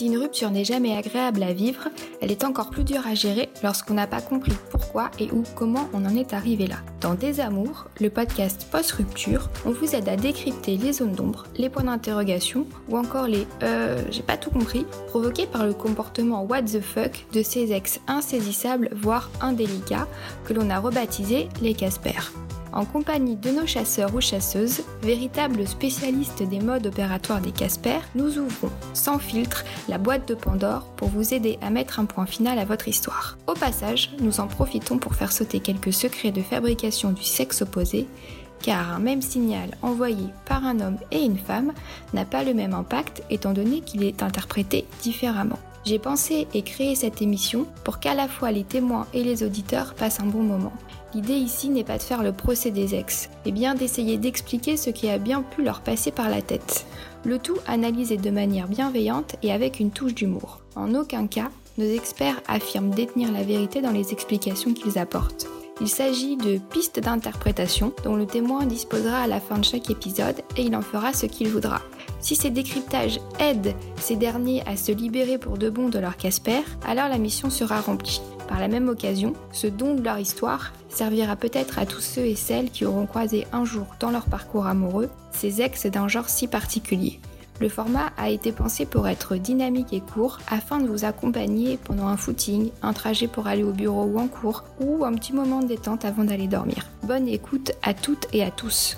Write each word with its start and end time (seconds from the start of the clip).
Si 0.00 0.06
une 0.06 0.16
rupture 0.16 0.50
n'est 0.50 0.64
jamais 0.64 0.96
agréable 0.96 1.42
à 1.42 1.52
vivre, 1.52 1.88
elle 2.22 2.32
est 2.32 2.44
encore 2.44 2.70
plus 2.70 2.84
dure 2.84 3.06
à 3.06 3.14
gérer 3.14 3.50
lorsqu'on 3.62 3.92
n'a 3.92 4.06
pas 4.06 4.22
compris 4.22 4.54
pourquoi 4.70 5.10
et 5.18 5.30
où 5.30 5.44
comment 5.54 5.90
on 5.92 6.06
en 6.06 6.16
est 6.16 6.32
arrivé 6.32 6.66
là. 6.66 6.76
Dans 7.02 7.12
Des 7.12 7.38
Amours, 7.38 7.86
le 8.00 8.08
podcast 8.08 8.66
post-rupture, 8.72 9.50
on 9.66 9.72
vous 9.72 9.94
aide 9.94 10.08
à 10.08 10.16
décrypter 10.16 10.78
les 10.78 10.94
zones 10.94 11.12
d'ombre, 11.12 11.44
les 11.58 11.68
points 11.68 11.84
d'interrogation 11.84 12.66
ou 12.88 12.96
encore 12.96 13.26
les 13.26 13.46
euh 13.62 14.02
j'ai 14.10 14.22
pas 14.22 14.38
tout 14.38 14.48
compris 14.48 14.86
provoqués 15.08 15.46
par 15.46 15.66
le 15.66 15.74
comportement 15.74 16.44
what 16.44 16.62
the 16.62 16.80
fuck 16.80 17.26
de 17.34 17.42
ces 17.42 17.70
ex 17.70 18.00
insaisissables 18.08 18.88
voire 18.94 19.30
indélicats 19.42 20.08
que 20.46 20.54
l'on 20.54 20.70
a 20.70 20.78
rebaptisés 20.78 21.50
les 21.60 21.74
Casper 21.74 22.16
en 22.72 22.84
compagnie 22.84 23.36
de 23.36 23.50
nos 23.50 23.66
chasseurs 23.66 24.14
ou 24.14 24.20
chasseuses, 24.20 24.82
véritables 25.02 25.66
spécialistes 25.66 26.42
des 26.42 26.60
modes 26.60 26.86
opératoires 26.86 27.40
des 27.40 27.52
Casper, 27.52 27.98
nous 28.14 28.38
ouvrons, 28.38 28.70
sans 28.94 29.18
filtre, 29.18 29.64
la 29.88 29.98
boîte 29.98 30.28
de 30.28 30.34
Pandore 30.34 30.86
pour 30.96 31.08
vous 31.08 31.34
aider 31.34 31.58
à 31.62 31.70
mettre 31.70 32.00
un 32.00 32.04
point 32.04 32.26
final 32.26 32.58
à 32.58 32.64
votre 32.64 32.88
histoire. 32.88 33.38
Au 33.46 33.54
passage, 33.54 34.10
nous 34.20 34.40
en 34.40 34.46
profitons 34.46 34.98
pour 34.98 35.14
faire 35.14 35.32
sauter 35.32 35.60
quelques 35.60 35.92
secrets 35.92 36.32
de 36.32 36.42
fabrication 36.42 37.12
du 37.12 37.24
sexe 37.24 37.62
opposé, 37.62 38.06
car 38.62 38.92
un 38.92 38.98
même 38.98 39.22
signal 39.22 39.70
envoyé 39.82 40.26
par 40.44 40.64
un 40.64 40.80
homme 40.80 40.98
et 41.10 41.20
une 41.20 41.38
femme 41.38 41.72
n'a 42.12 42.24
pas 42.24 42.44
le 42.44 42.54
même 42.54 42.74
impact 42.74 43.22
étant 43.30 43.52
donné 43.52 43.80
qu'il 43.80 44.04
est 44.04 44.22
interprété 44.22 44.86
différemment. 45.02 45.58
J'ai 45.84 45.98
pensé 45.98 46.46
et 46.52 46.62
créé 46.62 46.94
cette 46.94 47.22
émission 47.22 47.66
pour 47.84 48.00
qu'à 48.00 48.14
la 48.14 48.28
fois 48.28 48.52
les 48.52 48.64
témoins 48.64 49.06
et 49.14 49.24
les 49.24 49.42
auditeurs 49.42 49.94
passent 49.94 50.20
un 50.20 50.26
bon 50.26 50.42
moment. 50.42 50.72
L'idée 51.14 51.34
ici 51.34 51.70
n'est 51.70 51.84
pas 51.84 51.98
de 51.98 52.02
faire 52.02 52.22
le 52.22 52.32
procès 52.32 52.70
des 52.70 52.94
ex, 52.94 53.30
mais 53.44 53.50
bien 53.50 53.74
d'essayer 53.74 54.16
d'expliquer 54.16 54.76
ce 54.76 54.90
qui 54.90 55.08
a 55.08 55.18
bien 55.18 55.42
pu 55.42 55.62
leur 55.62 55.80
passer 55.80 56.12
par 56.12 56.28
la 56.28 56.42
tête. 56.42 56.86
Le 57.24 57.38
tout 57.38 57.56
analysé 57.66 58.16
de 58.16 58.30
manière 58.30 58.68
bienveillante 58.68 59.36
et 59.42 59.52
avec 59.52 59.80
une 59.80 59.90
touche 59.90 60.14
d'humour. 60.14 60.60
En 60.76 60.94
aucun 60.94 61.26
cas, 61.26 61.50
nos 61.78 61.90
experts 61.90 62.40
affirment 62.46 62.94
détenir 62.94 63.32
la 63.32 63.42
vérité 63.42 63.80
dans 63.80 63.90
les 63.90 64.12
explications 64.12 64.74
qu'ils 64.74 64.98
apportent. 64.98 65.48
Il 65.80 65.88
s'agit 65.88 66.36
de 66.36 66.58
pistes 66.58 67.00
d'interprétation 67.00 67.94
dont 68.04 68.14
le 68.14 68.26
témoin 68.26 68.66
disposera 68.66 69.22
à 69.22 69.26
la 69.26 69.40
fin 69.40 69.56
de 69.56 69.64
chaque 69.64 69.90
épisode 69.90 70.42
et 70.56 70.62
il 70.62 70.76
en 70.76 70.82
fera 70.82 71.14
ce 71.14 71.24
qu'il 71.24 71.48
voudra. 71.48 71.80
Si 72.20 72.36
ces 72.36 72.50
décryptages 72.50 73.20
aident 73.38 73.74
ces 73.96 74.16
derniers 74.16 74.62
à 74.66 74.76
se 74.76 74.92
libérer 74.92 75.38
pour 75.38 75.58
de 75.58 75.70
bon 75.70 75.88
de 75.88 75.98
leur 75.98 76.16
Casper, 76.16 76.62
alors 76.86 77.08
la 77.08 77.18
mission 77.18 77.50
sera 77.50 77.80
remplie. 77.80 78.20
Par 78.48 78.60
la 78.60 78.68
même 78.68 78.88
occasion, 78.88 79.34
ce 79.52 79.66
don 79.66 79.94
de 79.94 80.02
leur 80.02 80.18
histoire 80.18 80.72
servira 80.88 81.36
peut-être 81.36 81.78
à 81.78 81.86
tous 81.86 82.00
ceux 82.00 82.24
et 82.24 82.34
celles 82.34 82.70
qui 82.70 82.84
auront 82.84 83.06
croisé 83.06 83.46
un 83.52 83.64
jour 83.64 83.86
dans 84.00 84.10
leur 84.10 84.24
parcours 84.24 84.66
amoureux 84.66 85.08
ces 85.30 85.62
ex 85.62 85.86
d'un 85.86 86.08
genre 86.08 86.28
si 86.28 86.48
particulier. 86.48 87.20
Le 87.60 87.68
format 87.68 88.10
a 88.16 88.30
été 88.30 88.52
pensé 88.52 88.86
pour 88.86 89.06
être 89.06 89.36
dynamique 89.36 89.92
et 89.92 90.00
court 90.00 90.38
afin 90.50 90.78
de 90.78 90.88
vous 90.88 91.04
accompagner 91.04 91.78
pendant 91.84 92.06
un 92.06 92.16
footing, 92.16 92.70
un 92.82 92.94
trajet 92.94 93.28
pour 93.28 93.46
aller 93.46 93.62
au 93.62 93.72
bureau 93.72 94.04
ou 94.04 94.18
en 94.18 94.28
cours, 94.28 94.64
ou 94.80 95.04
un 95.04 95.12
petit 95.12 95.34
moment 95.34 95.60
de 95.60 95.68
détente 95.68 96.06
avant 96.06 96.24
d'aller 96.24 96.48
dormir. 96.48 96.88
Bonne 97.02 97.28
écoute 97.28 97.72
à 97.82 97.92
toutes 97.92 98.26
et 98.32 98.42
à 98.42 98.50
tous. 98.50 98.96